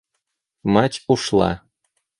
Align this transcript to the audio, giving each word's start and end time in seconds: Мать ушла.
Мать 0.73 1.03
ушла. 1.11 1.51